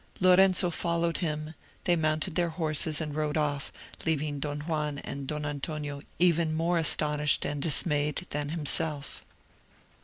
Lorenzo 0.19 0.71
followed 0.71 1.19
him; 1.19 1.53
they 1.83 1.95
mounted 1.95 2.33
their 2.33 2.49
horses 2.49 2.99
and 2.99 3.13
rode 3.15 3.37
off, 3.37 3.71
leaving 4.03 4.39
Don 4.39 4.61
Juan 4.61 4.97
and 4.97 5.27
Don 5.27 5.45
Antonio 5.45 6.01
even 6.17 6.55
more 6.55 6.79
astonished 6.79 7.45
and 7.45 7.61
dismayed 7.61 8.25
than 8.31 8.49
himself. 8.49 9.23